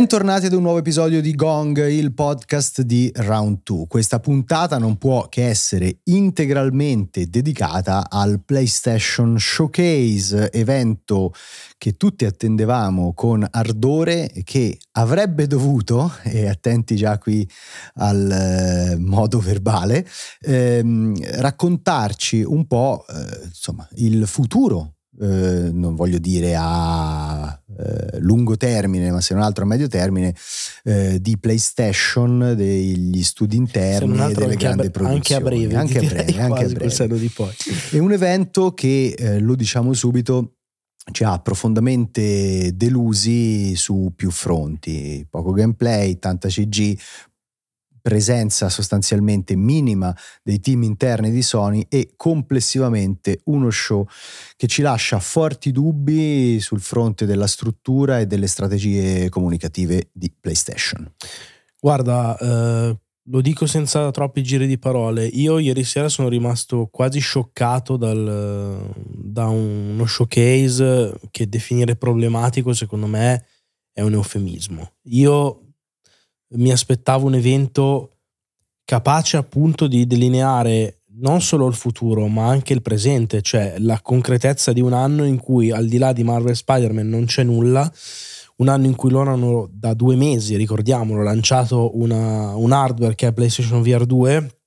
[0.00, 3.86] Bentornati ad un nuovo episodio di Gong, il podcast di Round 2.
[3.86, 11.34] Questa puntata non può che essere integralmente dedicata al PlayStation Showcase, evento
[11.76, 17.46] che tutti attendevamo con ardore e che avrebbe dovuto, e attenti già qui
[17.96, 20.08] al eh, modo verbale,
[20.40, 28.56] ehm, raccontarci un po' eh, insomma, il futuro eh, non voglio dire a eh, lungo
[28.56, 30.34] termine, ma se non altro a medio termine,
[30.84, 35.16] eh, di PlayStation, degli studi interni e delle grandi a, produzioni.
[35.16, 36.84] Anche a breve, anche a breve, anche a breve.
[37.90, 40.56] È un evento che, eh, lo diciamo subito,
[41.12, 46.96] ci ha profondamente delusi su più fronti, poco gameplay, tanta CG,
[48.00, 54.06] presenza sostanzialmente minima dei team interni di Sony e complessivamente uno show
[54.56, 61.10] che ci lascia forti dubbi sul fronte della struttura e delle strategie comunicative di PlayStation.
[61.80, 62.96] Guarda, eh,
[63.30, 68.92] lo dico senza troppi giri di parole, io ieri sera sono rimasto quasi scioccato dal,
[69.04, 73.44] da uno showcase che definire problematico secondo me
[73.92, 74.94] è un eufemismo.
[75.04, 75.69] Io
[76.52, 78.16] mi aspettavo un evento
[78.84, 84.72] capace appunto di delineare non solo il futuro ma anche il presente, cioè la concretezza
[84.72, 87.90] di un anno in cui al di là di Marvel Spider-Man non c'è nulla,
[88.56, 93.28] un anno in cui loro hanno da due mesi, ricordiamolo, lanciato una, un hardware che
[93.28, 94.58] è PlayStation VR 2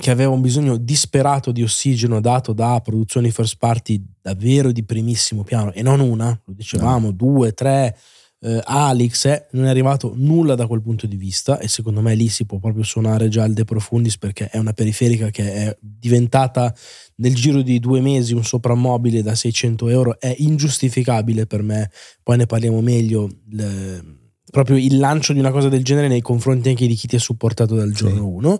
[0.00, 5.42] che aveva un bisogno disperato di ossigeno dato da produzioni first party davvero di primissimo
[5.42, 7.12] piano e non una, lo dicevamo, no.
[7.12, 7.96] due, tre,
[8.40, 12.14] eh, Alex eh, non è arrivato nulla da quel punto di vista e secondo me
[12.14, 15.76] lì si può proprio suonare già il De Profundis perché è una periferica che è
[15.80, 16.74] diventata
[17.16, 20.20] nel giro di due mesi un soprammobile da 600 euro.
[20.20, 21.90] È ingiustificabile per me.
[22.22, 24.02] Poi ne parliamo meglio le,
[24.50, 27.20] proprio il lancio di una cosa del genere nei confronti anche di chi ti ha
[27.20, 28.58] supportato dal giorno 1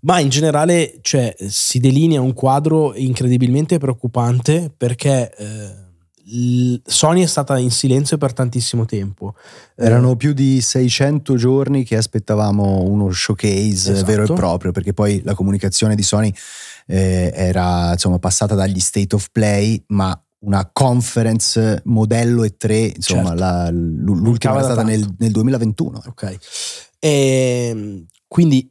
[0.00, 5.85] ma in generale cioè, si delinea un quadro incredibilmente preoccupante perché eh,
[6.84, 9.34] Sony è stata in silenzio per tantissimo tempo.
[9.76, 14.04] Erano più di 600 giorni che aspettavamo uno showcase esatto.
[14.04, 16.32] vero e proprio, perché poi la comunicazione di Sony
[16.86, 23.40] eh, era insomma, passata dagli state of play, ma una conference modello E3, insomma, certo.
[23.40, 26.02] la, l'ultima è stata nel, nel, 2021.
[26.06, 26.38] Ok.
[26.98, 28.68] E, ehm, quindi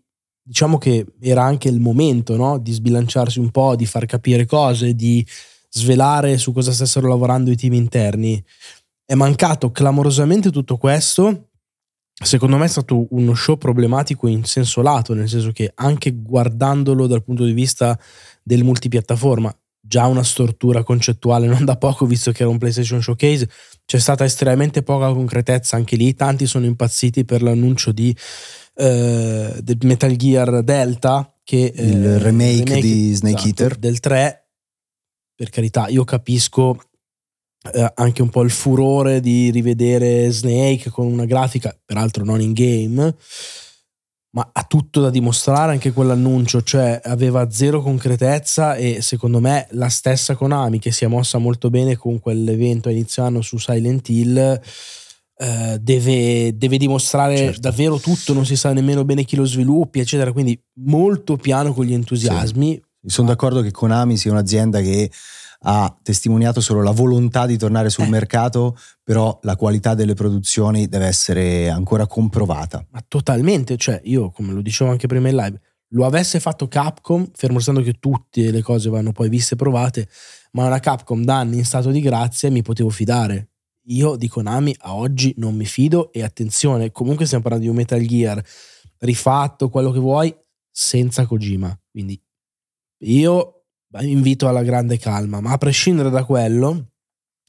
[0.47, 2.59] diciamo che era anche il momento no?
[2.59, 5.25] di sbilanciarsi un po', di far capire cose, di
[5.75, 8.41] svelare su cosa stessero lavorando i team interni.
[9.05, 11.49] È mancato clamorosamente tutto questo.
[12.23, 17.07] Secondo me è stato uno show problematico in senso lato, nel senso che anche guardandolo
[17.07, 17.99] dal punto di vista
[18.41, 23.49] del multipiattaforma, già una stortura concettuale non da poco, visto che era un PlayStation Showcase,
[23.85, 26.13] c'è stata estremamente poca concretezza anche lì.
[26.13, 28.15] Tanti sono impazziti per l'annuncio di
[28.75, 34.44] eh, Metal Gear Delta, che, il eh, remake, remake, di Snake esatto, Eater del 3
[35.35, 36.77] per carità, io capisco
[37.73, 42.53] eh, anche un po' il furore di rivedere Snake con una grafica, peraltro non in
[42.53, 43.15] game,
[44.35, 49.87] ma ha tutto da dimostrare anche quell'annuncio, cioè aveva zero concretezza e secondo me la
[49.89, 54.07] stessa Konami che si è mossa molto bene con quell'evento a inizio anno su Silent
[54.09, 54.61] Hill.
[55.37, 57.59] Uh, deve, deve, dimostrare certo.
[57.59, 60.31] davvero tutto, non si sa nemmeno bene chi lo sviluppi, eccetera.
[60.31, 62.81] Quindi molto piano con gli entusiasmi.
[63.05, 65.11] Sono d'accordo che Konami sia un'azienda che
[65.67, 68.09] ha testimoniato solo la volontà di tornare sul eh.
[68.09, 72.85] mercato, però la qualità delle produzioni deve essere ancora comprovata.
[72.91, 77.29] Ma totalmente, cioè io come lo dicevo anche prima in live, lo avesse fatto Capcom,
[77.33, 80.07] fermo restando che tutte le cose vanno poi viste e provate,
[80.51, 83.49] ma una Capcom da anni in stato di grazia mi potevo fidare.
[83.89, 87.79] Io di Konami a oggi non mi fido e attenzione, comunque stiamo parlando di un
[87.79, 88.43] Metal Gear
[88.99, 90.35] rifatto, quello che vuoi,
[90.71, 91.77] senza Kojima.
[91.91, 92.19] Quindi
[92.99, 93.63] io
[94.01, 96.87] invito alla grande calma, ma a prescindere da quello,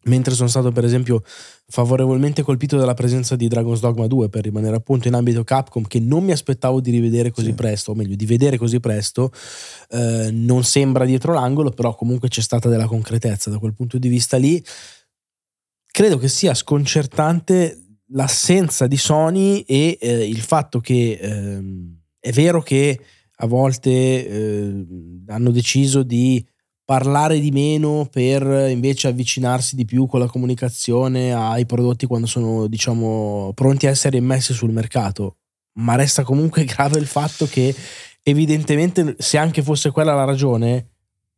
[0.05, 1.23] mentre sono stato per esempio
[1.69, 5.99] favorevolmente colpito dalla presenza di Dragon's Dogma 2 per rimanere appunto in ambito Capcom che
[5.99, 7.55] non mi aspettavo di rivedere così sì.
[7.55, 9.33] presto, o meglio di vedere così presto,
[9.91, 14.09] eh, non sembra dietro l'angolo, però comunque c'è stata della concretezza da quel punto di
[14.09, 14.63] vista lì.
[15.91, 21.63] Credo che sia sconcertante l'assenza di Sony e eh, il fatto che eh,
[22.21, 23.01] è vero che
[23.37, 24.87] a volte eh,
[25.27, 26.45] hanno deciso di
[26.85, 32.69] parlare di meno per invece avvicinarsi di più con la comunicazione ai prodotti quando sono
[32.69, 35.39] diciamo pronti a essere immessi sul mercato.
[35.79, 37.75] Ma resta comunque grave il fatto che
[38.23, 40.91] evidentemente se anche fosse quella la ragione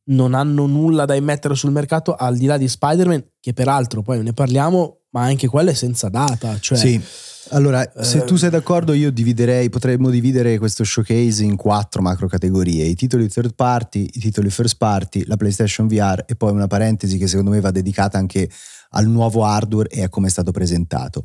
[0.08, 4.22] non hanno nulla da immettere sul mercato al di là di Spider-Man che peraltro poi
[4.22, 7.02] ne parliamo ma anche quella è senza data cioè sì
[7.50, 12.84] Allora, se tu sei d'accordo, io dividerei, potremmo dividere questo showcase in quattro macro categorie:
[12.84, 17.16] i titoli third party, i titoli first party, la PlayStation VR e poi una parentesi
[17.16, 18.48] che secondo me va dedicata anche
[18.90, 21.24] al nuovo hardware e a come è stato presentato.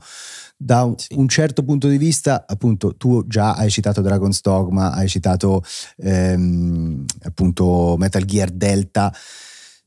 [0.56, 1.14] Da un, sì.
[1.16, 5.64] un certo punto di vista, appunto, tu già hai citato Dragon's Dogma, hai citato
[5.98, 9.14] ehm, appunto Metal Gear Delta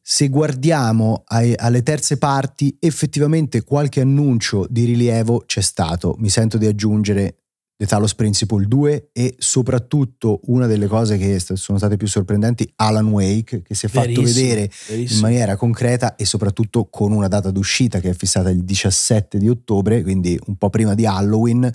[0.08, 6.14] se guardiamo ai, alle terze parti, effettivamente qualche annuncio di rilievo c'è stato.
[6.18, 7.38] Mi sento di aggiungere
[7.76, 13.08] The Talos Principle 2 e soprattutto una delle cose che sono state più sorprendenti, Alan
[13.08, 15.16] Wake, che si è fatto vedere verissimo.
[15.16, 19.48] in maniera concreta e soprattutto con una data d'uscita che è fissata il 17 di
[19.48, 21.68] ottobre, quindi un po' prima di Halloween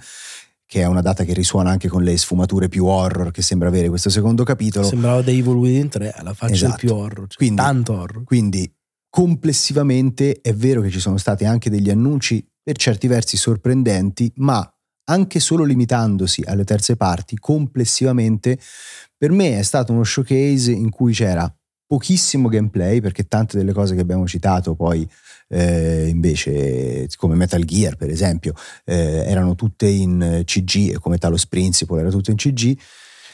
[0.72, 3.90] che è una data che risuona anche con le sfumature più horror che sembra avere
[3.90, 4.88] questo secondo capitolo.
[4.88, 6.78] Sembrava The Evil Within 3, alla faccia esatto.
[6.78, 8.24] più horror, cioè quindi, tanto horror.
[8.24, 8.74] Quindi
[9.10, 14.66] complessivamente è vero che ci sono stati anche degli annunci per certi versi sorprendenti, ma
[15.10, 18.58] anche solo limitandosi alle terze parti, complessivamente
[19.18, 21.54] per me è stato uno showcase in cui c'era
[21.86, 25.06] pochissimo gameplay, perché tante delle cose che abbiamo citato poi
[25.52, 28.54] eh, invece come Metal Gear per esempio
[28.86, 32.78] eh, erano tutte in CG e come Talos Principle era tutto in CG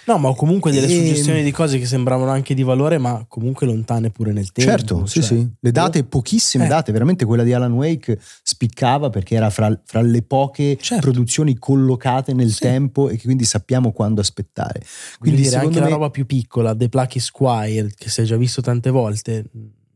[0.08, 0.90] No, ma comunque delle e...
[0.90, 4.72] suggestioni di cose che sembravano anche di valore, ma comunque lontane pure nel tempo.
[4.72, 5.50] Certo, cioè, sì, sì.
[5.60, 6.69] Le date, pochissime eh.
[6.69, 11.12] date, veramente quella di Alan Wake spiccava perché era fra, fra le poche certo.
[11.12, 12.60] produzioni collocate nel sì.
[12.62, 14.81] tempo e che quindi sappiamo quando aspettare.
[15.20, 15.90] Quindi dire, anche me...
[15.90, 19.44] la roba più piccola, The Plucky Squire, che si è già visto tante volte,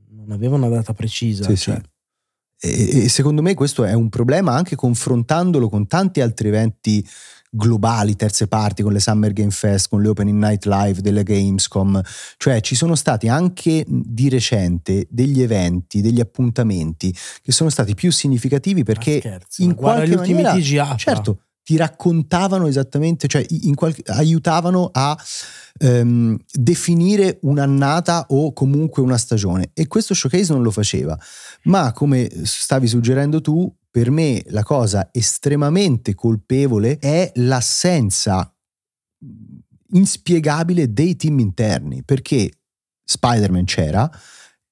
[0.09, 1.45] non aveva una data precisa.
[1.45, 1.75] Sì, cioè.
[1.75, 1.90] sì.
[2.63, 7.03] E, secondo me questo è un problema anche confrontandolo con tanti altri eventi
[7.53, 12.01] globali, terze parti, con le Summer Game Fest, con le Opening Night Live delle Gamescom,
[12.37, 18.11] cioè ci sono stati anche di recente degli eventi, degli appuntamenti che sono stati più
[18.11, 25.17] significativi perché scherzo, in qualche maniera, TGA, certo, ti raccontavano esattamente, cioè qualche, aiutavano a
[25.81, 29.71] ehm, definire un'annata o comunque una stagione.
[29.73, 31.17] E questo showcase non lo faceva,
[31.63, 38.53] ma come stavi suggerendo tu, per me la cosa estremamente colpevole è l'assenza
[39.93, 42.49] inspiegabile dei team interni, perché
[43.03, 44.09] Spider-Man c'era,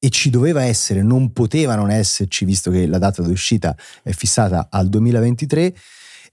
[0.01, 4.69] e ci doveva essere, non poteva non esserci, visto che la data d'uscita è fissata
[4.71, 5.75] al 2023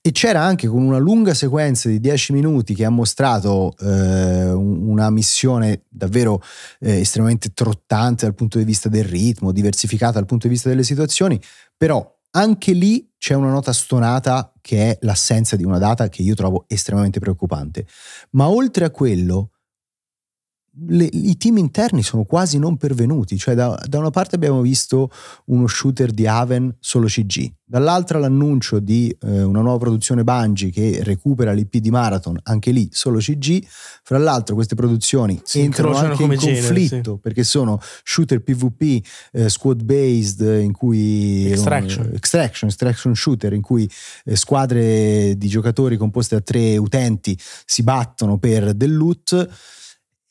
[0.06, 5.10] e c'era anche con una lunga sequenza di 10 minuti che ha mostrato eh, una
[5.10, 6.40] missione davvero
[6.78, 10.84] eh, estremamente trottante dal punto di vista del ritmo, diversificata dal punto di vista delle
[10.84, 11.40] situazioni,
[11.76, 16.36] però anche lì c'è una nota stonata che è l'assenza di una data che io
[16.36, 17.84] trovo estremamente preoccupante.
[18.30, 19.50] Ma oltre a quello,
[20.88, 25.10] le, i team interni sono quasi non pervenuti, cioè da, da, una parte abbiamo visto
[25.46, 31.00] uno shooter di Haven solo CG, dall'altra l'annuncio di eh, una nuova produzione Bungie che
[31.02, 33.64] recupera l'IP di Marathon, anche lì solo CG,
[34.02, 37.20] fra l'altro queste produzioni si entrano anche in genere, conflitto sì.
[37.22, 42.10] perché sono shooter PvP, eh, squad based in cui extraction.
[42.10, 43.88] Uh, extraction, extraction shooter in cui
[44.24, 49.48] eh, squadre di giocatori composte da tre utenti si battono per del loot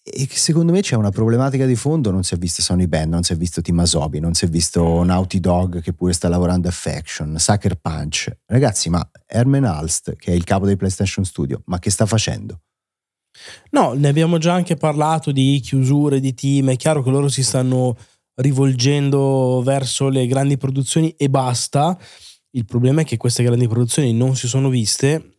[0.08, 3.12] e che secondo me c'è una problematica di fondo, non si è visto Sony Band,
[3.12, 6.30] non si è visto Team Asobi, non si è visto Naughty Dog che pure sta
[6.30, 8.32] lavorando a Faction, Sucker Punch.
[8.46, 12.62] Ragazzi, ma Herman Alst, che è il capo dei PlayStation Studio, ma che sta facendo?
[13.72, 17.42] No, ne abbiamo già anche parlato di chiusure di team, è chiaro che loro si
[17.42, 17.98] stanno
[18.36, 21.98] rivolgendo verso le grandi produzioni e basta.
[22.52, 25.35] Il problema è che queste grandi produzioni non si sono viste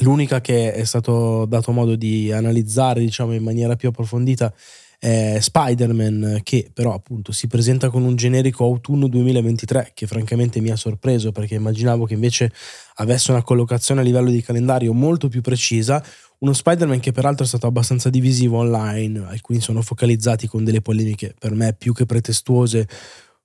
[0.00, 4.52] L'unica che è stato dato modo di analizzare, diciamo, in maniera più approfondita
[4.98, 10.70] è Spider-Man, che però appunto si presenta con un generico autunno 2023, che francamente mi
[10.70, 12.52] ha sorpreso perché immaginavo che invece
[12.96, 16.04] avesse una collocazione a livello di calendario molto più precisa.
[16.38, 21.34] Uno Spider-Man che peraltro è stato abbastanza divisivo online, alcuni sono focalizzati con delle polemiche
[21.38, 22.86] per me più che pretestuose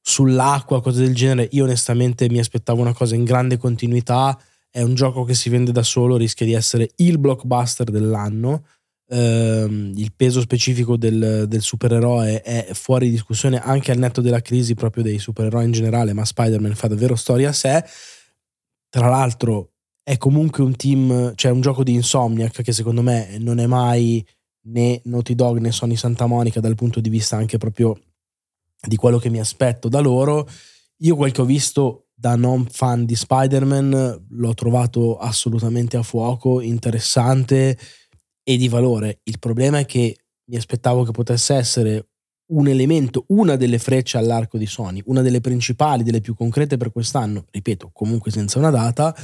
[0.02, 1.50] sull'acqua, cose del genere.
[1.52, 4.38] Io onestamente mi aspettavo una cosa in grande continuità
[4.76, 8.66] è un gioco che si vende da solo, rischia di essere il blockbuster dell'anno.
[9.08, 14.74] Uh, il peso specifico del, del, supereroe è fuori discussione anche al netto della crisi
[14.74, 17.86] proprio dei supereroi in generale, ma Spider-Man fa davvero storia a sé.
[18.90, 23.60] Tra l'altro è comunque un team, cioè un gioco di Insomniac che secondo me non
[23.60, 24.26] è mai
[24.64, 27.98] né Naughty Dog né Sony Santa Monica dal punto di vista anche proprio
[28.86, 30.46] di quello che mi aspetto da loro.
[30.98, 36.62] Io quel che ho visto da non fan di Spider-Man l'ho trovato assolutamente a fuoco,
[36.62, 37.78] interessante
[38.42, 39.20] e di valore.
[39.24, 42.08] Il problema è che mi aspettavo che potesse essere
[42.48, 46.92] un elemento, una delle frecce all'arco di Sony, una delle principali, delle più concrete per
[46.92, 49.16] quest'anno, ripeto, comunque senza una data,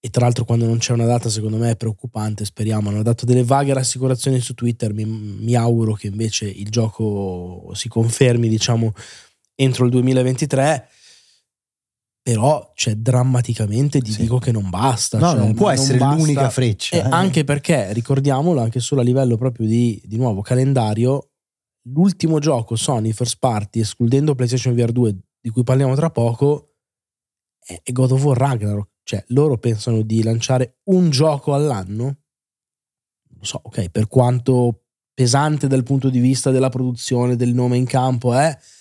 [0.00, 3.26] e tra l'altro quando non c'è una data secondo me è preoccupante, speriamo, hanno dato
[3.26, 8.92] delle vaghe rassicurazioni su Twitter, mi, mi auguro che invece il gioco si confermi diciamo
[9.54, 10.88] entro il 2023
[12.28, 14.20] però cioè, drammaticamente ti sì.
[14.20, 15.18] dico che non basta.
[15.18, 16.14] No, cioè, non può essere basta.
[16.14, 16.96] l'unica freccia.
[16.96, 17.08] Eh.
[17.08, 21.30] Anche perché, ricordiamolo, anche solo a livello proprio di, di nuovo calendario,
[21.84, 26.74] l'ultimo gioco Sony First Party, escludendo PlayStation VR 2, di cui parliamo tra poco,
[27.58, 28.88] è God of War Ragnarok.
[29.04, 32.04] Cioè, loro pensano di lanciare un gioco all'anno.
[32.04, 34.82] Non so, ok, per quanto
[35.14, 38.48] pesante dal punto di vista della produzione, del nome in campo è...
[38.50, 38.76] Eh,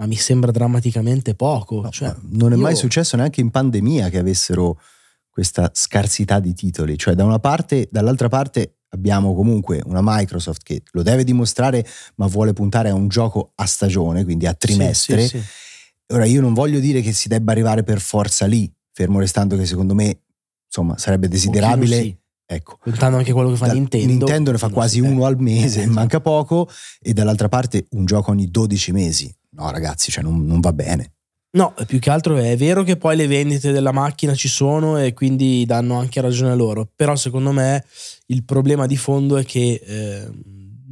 [0.00, 1.82] ma mi sembra drammaticamente poco.
[1.82, 2.62] No, cioè, non è io...
[2.62, 4.80] mai successo neanche in pandemia che avessero
[5.28, 6.96] questa scarsità di titoli.
[6.96, 12.26] Cioè, da una parte, dall'altra parte abbiamo comunque una Microsoft che lo deve dimostrare, ma
[12.26, 15.20] vuole puntare a un gioco a stagione, quindi a trimestre.
[15.20, 16.14] Sì, sì, sì.
[16.14, 19.66] Ora, io non voglio dire che si debba arrivare per forza lì, fermo restando che
[19.66, 20.22] secondo me,
[20.64, 22.16] insomma, sarebbe desiderabile.
[22.46, 22.78] Ecco.
[22.80, 24.06] Contando anche quello che fa da, Nintendo.
[24.06, 26.68] Nintendo ne fa quasi uno al mese, eh, manca poco,
[27.00, 31.12] e dall'altra parte un gioco ogni 12 mesi no ragazzi, cioè non, non va bene.
[31.52, 35.12] No, più che altro è vero che poi le vendite della macchina ci sono e
[35.12, 37.84] quindi danno anche ragione a loro, però secondo me
[38.26, 40.30] il problema di fondo è che eh,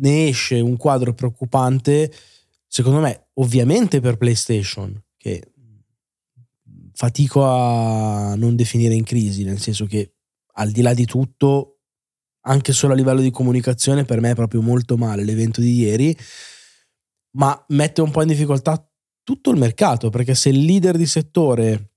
[0.01, 2.13] ne esce un quadro preoccupante,
[2.67, 5.53] secondo me ovviamente per PlayStation, che
[6.93, 10.15] fatico a non definire in crisi, nel senso che
[10.55, 11.83] al di là di tutto,
[12.47, 16.17] anche solo a livello di comunicazione, per me è proprio molto male l'evento di ieri
[17.39, 18.83] ma mette un po' in difficoltà
[19.23, 21.91] tutto il mercato, perché se il leader di settore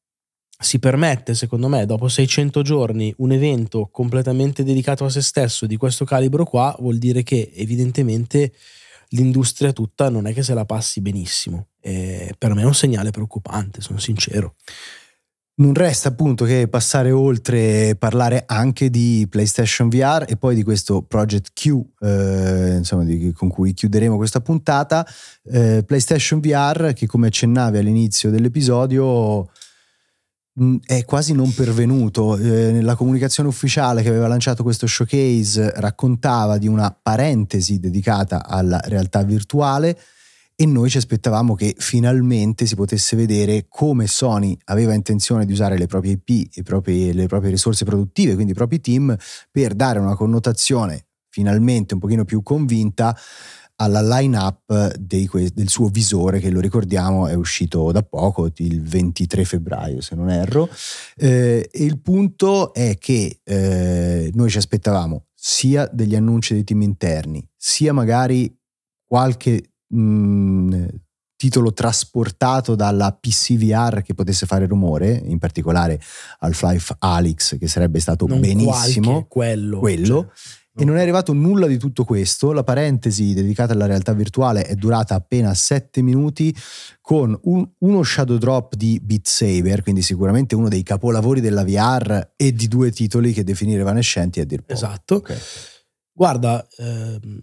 [0.61, 5.77] si permette, secondo me, dopo 600 giorni un evento completamente dedicato a se stesso di
[5.77, 8.53] questo calibro qua, vuol dire che evidentemente
[9.09, 11.69] l'industria tutta non è che se la passi benissimo.
[11.79, 14.55] E per me è un segnale preoccupante, sono sincero.
[15.61, 20.63] Non resta appunto che passare oltre e parlare anche di PlayStation VR e poi di
[20.63, 25.05] questo Project Q, eh, insomma, di, con cui chiuderemo questa puntata.
[25.43, 29.51] Eh, PlayStation VR, che come accennavi all'inizio dell'episodio,
[30.53, 32.37] mh, mm, è quasi non pervenuto.
[32.37, 38.81] Eh, nella comunicazione ufficiale che aveva lanciato questo showcase raccontava di una parentesi dedicata alla
[38.85, 39.95] realtà virtuale
[40.61, 45.75] e noi ci aspettavamo che finalmente si potesse vedere come Sony aveva intenzione di usare
[45.75, 49.17] le proprie IP e proprie, le proprie risorse produttive, quindi i propri team,
[49.49, 53.17] per dare una connotazione finalmente un pochino più convinta
[53.77, 59.43] alla line-up dei, del suo visore che lo ricordiamo è uscito da poco, il 23
[59.43, 60.69] febbraio se non erro.
[61.15, 67.43] Eh, il punto è che eh, noi ci aspettavamo sia degli annunci dei team interni,
[67.57, 68.55] sia magari
[69.07, 70.85] qualche mh, mm,
[71.41, 75.99] titolo trasportato dalla PCVR che potesse fare rumore, in particolare
[76.39, 79.25] Half-Life Alyx che sarebbe stato non benissimo.
[79.27, 79.79] quello.
[79.79, 80.31] quello.
[80.33, 82.53] Cioè, e non è arrivato nulla di tutto questo.
[82.53, 86.55] La parentesi dedicata alla realtà virtuale è durata appena 7 minuti
[87.01, 92.33] con un, uno shadow drop di Beat Saber, quindi sicuramente uno dei capolavori della VR
[92.35, 94.73] e di due titoli che definire evanescenti a dir poco.
[94.73, 95.15] Esatto.
[95.15, 95.37] Okay.
[96.13, 97.41] Guarda, ehm,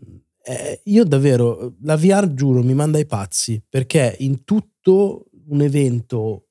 [0.49, 6.47] eh, io davvero, la VR giuro mi manda ai pazzi perché in tutto un evento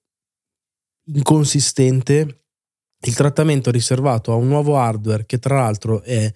[1.06, 2.44] inconsistente
[3.00, 6.32] il trattamento riservato a un nuovo hardware che tra l'altro è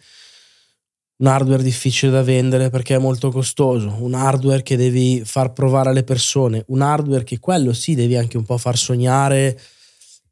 [1.17, 5.89] un hardware difficile da vendere perché è molto costoso, un hardware che devi far provare
[5.89, 9.59] alle persone, un hardware che quello sì devi anche un po' far sognare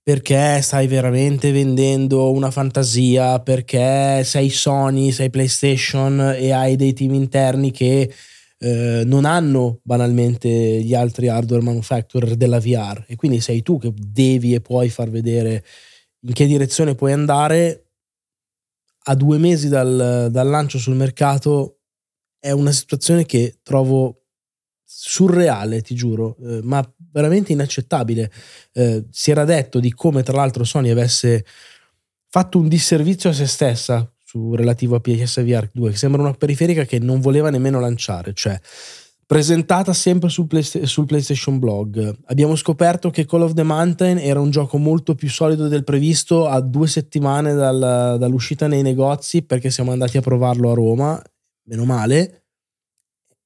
[0.09, 7.13] perché stai veramente vendendo una fantasia, perché sei Sony, sei PlayStation e hai dei team
[7.13, 8.11] interni che
[8.57, 13.93] eh, non hanno banalmente gli altri hardware manufacturer della VR e quindi sei tu che
[13.95, 15.63] devi e puoi far vedere
[16.21, 17.91] in che direzione puoi andare.
[19.03, 21.81] A due mesi dal, dal lancio sul mercato
[22.39, 24.23] è una situazione che trovo
[24.83, 28.31] surreale, ti giuro, eh, ma veramente inaccettabile.
[28.73, 31.45] Eh, si era detto di come tra l'altro Sony avesse
[32.29, 36.85] fatto un disservizio a se stessa su relativo a PSVR 2, che sembra una periferica
[36.85, 38.59] che non voleva nemmeno lanciare, cioè
[39.29, 42.17] presentata sempre sul, Play, sul, PlayStation Blog.
[42.25, 46.47] Abbiamo scoperto che Call of the Mountain era un gioco molto più solido del previsto
[46.47, 51.21] a due settimane dal, dall'uscita nei negozi perché siamo andati a provarlo a Roma,
[51.65, 52.45] meno male.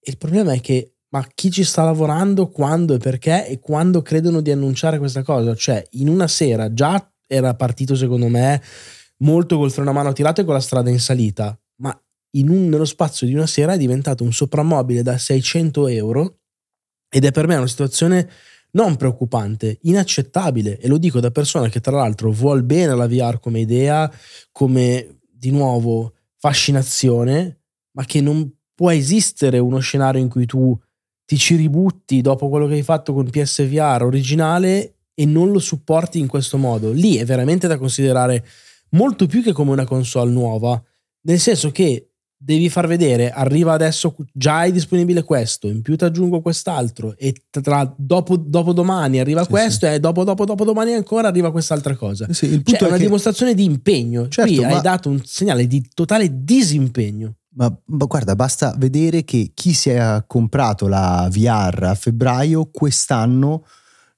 [0.04, 4.42] il problema è che ma chi ci sta lavorando, quando e perché e quando credono
[4.42, 5.56] di annunciare questa cosa.
[5.56, 8.62] Cioè, in una sera già era partito, secondo me,
[9.18, 11.96] molto col freno a mano tirato e con la strada in salita, ma
[12.32, 16.40] un, nello spazio di una sera è diventato un soprammobile da 600 euro
[17.08, 18.28] ed è per me una situazione
[18.72, 20.80] non preoccupante, inaccettabile.
[20.80, 24.12] E lo dico da persona che tra l'altro vuol bene la VR come idea,
[24.52, 27.60] come di nuovo fascinazione,
[27.92, 30.76] ma che non può esistere uno scenario in cui tu
[31.26, 36.20] ti ci ributti dopo quello che hai fatto con PSVR originale e non lo supporti
[36.20, 36.92] in questo modo.
[36.92, 38.46] Lì è veramente da considerare
[38.90, 40.82] molto più che come una console nuova,
[41.22, 42.10] nel senso che
[42.44, 47.34] devi far vedere, arriva adesso, già è disponibile questo, in più ti aggiungo quest'altro e
[47.50, 49.94] tra dopo, dopo domani arriva sì, questo sì.
[49.94, 52.28] e dopo, dopo, dopo domani ancora arriva quest'altra cosa.
[52.32, 53.04] Sì, il punto cioè, è una che...
[53.04, 54.28] dimostrazione di impegno.
[54.28, 54.76] Certo, Qui ma...
[54.76, 57.36] hai dato un segnale di totale disimpegno.
[57.56, 63.66] Ma, ma, guarda, basta vedere che chi si è comprato la VR a febbraio quest'anno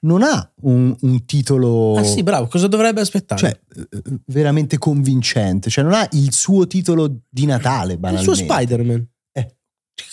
[0.05, 1.95] non ha un, un, titolo.
[1.95, 3.39] Ah sì, bravo, cosa dovrebbe aspettare?
[3.39, 5.69] Cioè, eh, veramente convincente.
[5.69, 8.29] Cioè, non ha il suo titolo di Natale, banalmente.
[8.29, 9.07] Il suo Spider-Man.
[9.31, 9.55] Eh.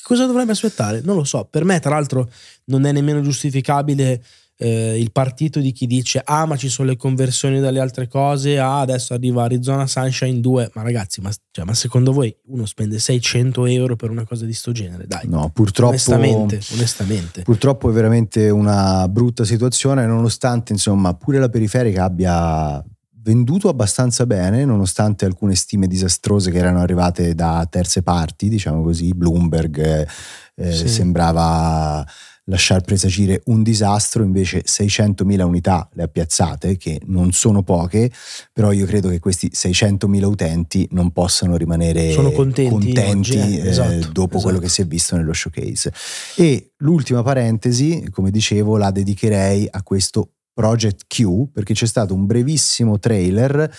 [0.02, 1.00] Cosa dovrebbe aspettare?
[1.02, 1.44] Non lo so.
[1.44, 2.30] Per me, tra l'altro,
[2.66, 4.22] non è nemmeno giustificabile
[4.62, 8.60] eh, il partito di chi dice ah ma ci sono le conversioni dalle altre cose,
[8.60, 13.00] ah adesso arriva Arizona Sunshine 2, ma ragazzi ma, cioè, ma secondo voi uno spende
[13.00, 15.06] 600 euro per una cosa di sto genere?
[15.08, 17.42] Dai, no, purtroppo, onestamente, onestamente.
[17.42, 22.84] Purtroppo è veramente una brutta situazione nonostante insomma pure la periferica abbia
[23.24, 29.12] venduto abbastanza bene nonostante alcune stime disastrose che erano arrivate da terze parti, diciamo così,
[29.12, 30.06] Bloomberg
[30.54, 30.88] eh, sì.
[30.88, 32.06] sembrava
[32.44, 38.10] lasciar presagire un disastro, invece 600.000 unità le ha piazzate, che non sono poche,
[38.52, 44.08] però io credo che questi 600.000 utenti non possano rimanere contenti, contenti oggi, eh, esatto,
[44.12, 44.42] dopo esatto.
[44.42, 45.92] quello che si è visto nello showcase.
[46.36, 52.26] E l'ultima parentesi, come dicevo, la dedicherei a questo Project Q, perché c'è stato un
[52.26, 53.70] brevissimo trailer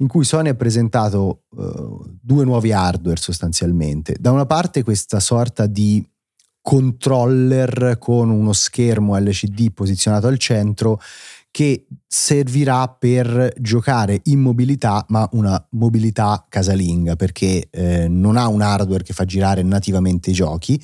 [0.00, 4.16] in cui Sony ha presentato uh, due nuovi hardware sostanzialmente.
[4.18, 6.04] Da una parte questa sorta di
[6.60, 11.00] controller con uno schermo LCD posizionato al centro
[11.50, 18.60] che servirà per giocare in mobilità, ma una mobilità casalinga, perché eh, non ha un
[18.60, 20.80] hardware che fa girare nativamente i giochi.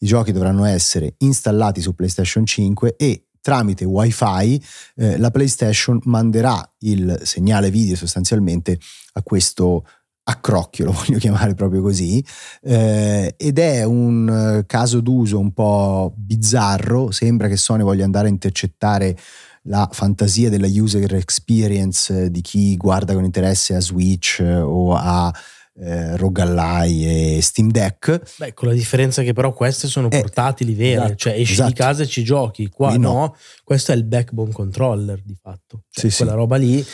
[0.00, 4.62] I giochi dovranno essere installati su PlayStation 5 e tramite wifi
[4.96, 8.78] eh, la PlayStation manderà il segnale video sostanzialmente
[9.14, 9.86] a questo
[10.28, 12.24] accrocchio, lo voglio chiamare proprio così,
[12.62, 18.28] eh, ed è un eh, caso d'uso un po' bizzarro, sembra che Sony voglia andare
[18.28, 19.16] a intercettare
[19.62, 25.32] la fantasia della user experience di chi guarda con interesse a Switch eh, o a
[25.80, 26.44] eh, Rogue
[26.86, 28.36] e Steam Deck.
[28.38, 31.68] Beh, con la differenza che però queste sono eh, portatili vere, esatto, cioè esci esatto.
[31.68, 33.12] di casa e ci giochi, qua no.
[33.12, 33.36] no.
[33.64, 36.36] questo è il backbone controller di fatto, cioè, sì, quella sì.
[36.36, 36.86] roba lì.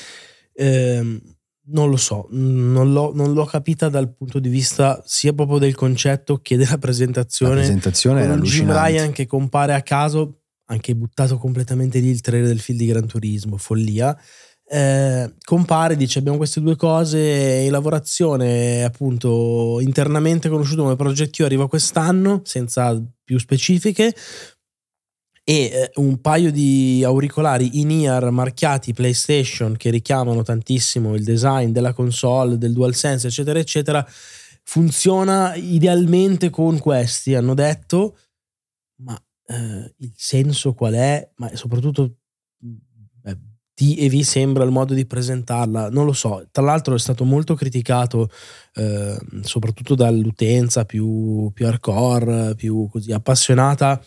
[0.56, 1.20] Ehm,
[1.66, 5.74] non lo so, non l'ho, non l'ho, capita dal punto di vista sia proprio del
[5.74, 7.54] concetto che della presentazione.
[7.54, 12.48] La presentazione è Jim Ryan che compare a caso, anche buttato completamente lì il trailer
[12.48, 14.16] del film di Gran Turismo, follia.
[14.66, 21.40] Eh, compare, dice abbiamo queste due cose in lavorazione appunto internamente conosciuto come Project Q
[21.40, 24.14] arriva quest'anno senza più specifiche
[25.46, 31.70] e eh, un paio di auricolari in ear marchiati PlayStation che richiamano tantissimo il design
[31.70, 34.06] della console, del DualSense, eccetera, eccetera.
[34.62, 38.16] Funziona idealmente con questi, hanno detto,
[39.02, 39.14] ma
[39.46, 41.30] eh, il senso qual è?
[41.36, 42.16] Ma soprattutto
[43.24, 43.38] eh,
[43.74, 45.90] ti e vi sembra il modo di presentarla?
[45.90, 46.48] Non lo so.
[46.50, 48.30] Tra l'altro è stato molto criticato,
[48.76, 54.02] eh, soprattutto dall'utenza più, più hardcore, più così appassionata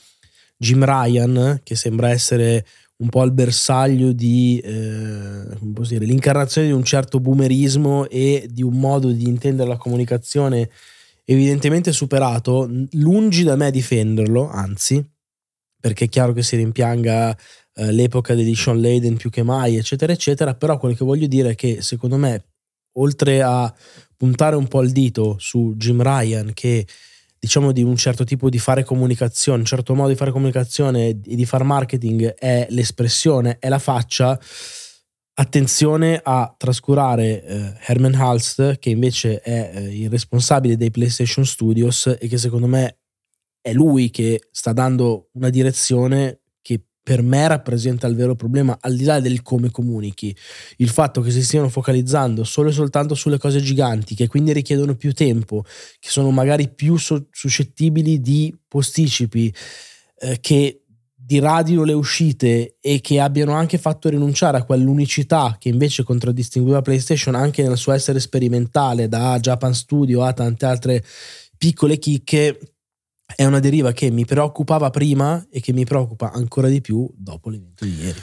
[0.58, 2.66] Jim Ryan, che sembra essere
[2.98, 5.44] un po' al bersaglio di eh,
[5.88, 10.70] dire, l'incarnazione di un certo boomerismo e di un modo di intendere la comunicazione
[11.26, 15.06] evidentemente superato, lungi da me difenderlo, anzi,
[15.80, 17.38] perché è chiaro che si rimpianga
[17.74, 21.52] eh, l'epoca di Sean Layden più che mai, eccetera, eccetera, però quello che voglio dire
[21.52, 22.46] è che secondo me,
[22.94, 23.72] oltre a
[24.16, 26.88] puntare un po' il dito su Jim Ryan, che
[27.40, 31.36] diciamo di un certo tipo di fare comunicazione, un certo modo di fare comunicazione e
[31.36, 34.40] di fare marketing è l'espressione, è la faccia,
[35.40, 42.08] attenzione a trascurare eh, Herman Halst che invece è eh, il responsabile dei PlayStation Studios
[42.20, 43.00] e che secondo me
[43.62, 46.42] è lui che sta dando una direzione
[47.08, 50.36] per me rappresenta il vero problema, al di là del come comunichi.
[50.76, 54.94] Il fatto che si stiano focalizzando solo e soltanto sulle cose giganti, che quindi richiedono
[54.94, 55.64] più tempo,
[56.00, 59.56] che sono magari più so- suscettibili di posticipi,
[60.20, 60.82] eh, che
[61.16, 67.36] diradino le uscite e che abbiano anche fatto rinunciare a quell'unicità che invece contraddistingueva PlayStation
[67.36, 71.02] anche nel suo essere sperimentale, da Japan Studio a tante altre
[71.58, 72.60] piccole chicche
[73.36, 77.50] è una deriva che mi preoccupava prima e che mi preoccupa ancora di più dopo
[77.50, 78.22] l'evento di ieri.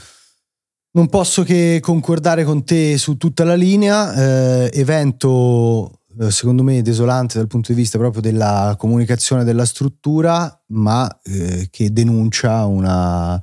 [0.93, 6.83] Non posso che concordare con te su tutta la linea, eh, evento eh, secondo me
[6.83, 13.43] desolante dal punto di vista proprio della comunicazione della struttura, ma eh, che denuncia una,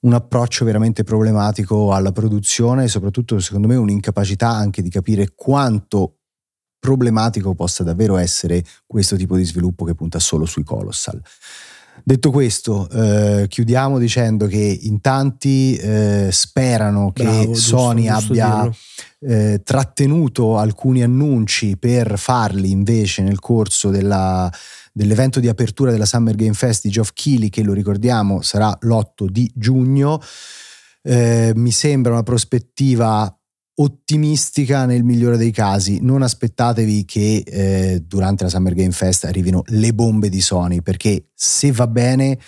[0.00, 6.15] un approccio veramente problematico alla produzione e soprattutto secondo me un'incapacità anche di capire quanto
[6.78, 11.20] problematico possa davvero essere questo tipo di sviluppo che punta solo sui colossal.
[12.04, 18.70] Detto questo, eh, chiudiamo dicendo che in tanti eh, sperano che Bravo, Sony giusto abbia
[19.20, 24.50] eh, trattenuto alcuni annunci per farli invece nel corso della,
[24.92, 29.26] dell'evento di apertura della Summer Game Fest di Geoff Keighley, che lo ricordiamo sarà l'8
[29.28, 30.20] di giugno.
[31.02, 33.35] Eh, mi sembra una prospettiva
[33.78, 36.00] ottimistica nel migliore dei casi.
[36.00, 41.30] Non aspettatevi che eh, durante la Summer Game Fest arrivino le bombe di Sony, perché
[41.34, 42.38] se va bene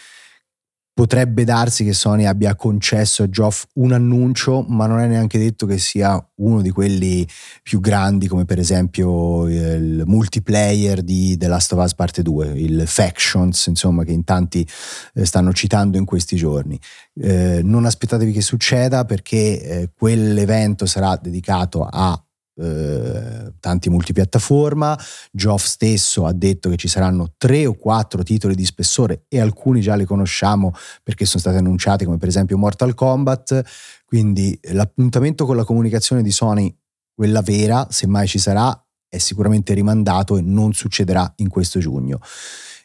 [0.98, 5.64] potrebbe darsi che Sony abbia concesso a Geoff un annuncio, ma non è neanche detto
[5.64, 7.24] che sia uno di quelli
[7.62, 12.82] più grandi, come per esempio il multiplayer di The Last of Us Parte 2, il
[12.88, 14.66] Factions, insomma, che in tanti
[15.14, 16.76] eh, stanno citando in questi giorni.
[17.14, 22.20] Eh, non aspettatevi che succeda perché eh, quell'evento sarà dedicato a
[22.60, 24.98] eh, tanti multipiattaforma.
[25.30, 29.80] Geoff stesso ha detto che ci saranno tre o quattro titoli di spessore e alcuni
[29.80, 33.62] già li conosciamo perché sono stati annunciati, come per esempio Mortal Kombat.
[34.04, 36.74] Quindi l'appuntamento con la comunicazione di Sony,
[37.14, 38.76] quella vera, se mai ci sarà,
[39.08, 42.20] è sicuramente rimandato e non succederà in questo giugno.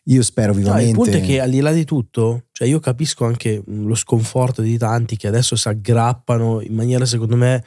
[0.07, 0.83] Io spero vivamente.
[0.83, 3.95] No, il punto è che al di là di tutto, cioè io capisco anche lo
[3.95, 7.63] sconforto di tanti che adesso si aggrappano in maniera, secondo me,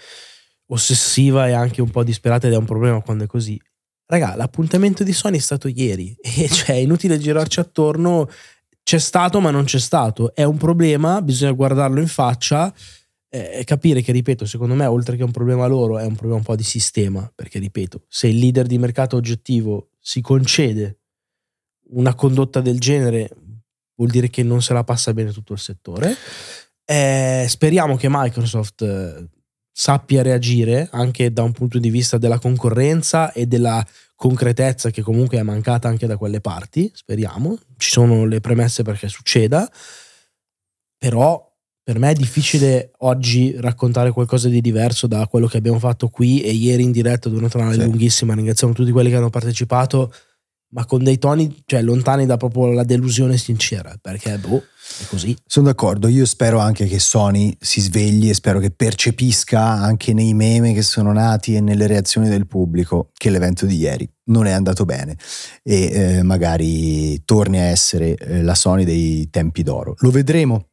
[0.69, 3.61] ossessiva e anche un po' disperata ed è un problema quando è così.
[4.07, 8.29] Raga, l'appuntamento di Sony è stato ieri e cioè è inutile girarci attorno,
[8.83, 12.73] c'è stato ma non c'è stato, è un problema, bisogna guardarlo in faccia
[13.29, 16.45] e capire che, ripeto, secondo me oltre che un problema loro è un problema un
[16.45, 21.01] po' di sistema, perché ripeto, se il leader di mercato oggettivo si concede
[21.89, 23.29] una condotta del genere
[23.97, 26.15] vuol dire che non se la passa bene tutto il settore.
[26.85, 29.29] Eh, speriamo che Microsoft eh,
[29.79, 35.37] sappia reagire anche da un punto di vista della concorrenza e della concretezza che comunque
[35.37, 39.71] è mancata anche da quelle parti, speriamo, ci sono le premesse perché succeda,
[40.97, 41.47] però
[41.83, 46.41] per me è difficile oggi raccontare qualcosa di diverso da quello che abbiamo fatto qui
[46.41, 47.81] e ieri in diretta durante una sì.
[47.81, 50.11] lunghissima, ringraziamo tutti quelli che hanno partecipato,
[50.71, 54.63] ma con dei toni cioè, lontani da proprio la delusione sincera, perché boh,
[55.01, 55.37] è così.
[55.47, 60.35] Sono d'accordo, io spero anche che Sony si svegli e spero che percepisca anche nei
[60.35, 64.51] meme che sono nati e nelle reazioni del pubblico che l'evento di ieri non è
[64.51, 65.17] andato bene
[65.63, 69.95] e eh, magari torni a essere eh, la Sony dei tempi d'oro.
[69.99, 70.71] Lo vedremo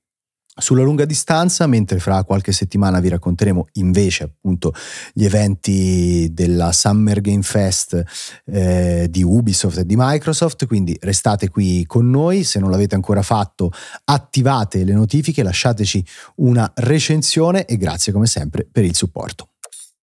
[0.56, 4.74] sulla lunga distanza, mentre fra qualche settimana vi racconteremo invece appunto
[5.13, 8.04] gli eventi della Summer Game Fest
[8.46, 13.22] eh, di Ubisoft e di Microsoft, quindi restate qui con noi, se non l'avete ancora
[13.22, 13.72] fatto
[14.06, 19.48] attivate le notifiche, lasciateci una recensione e grazie come sempre per il supporto.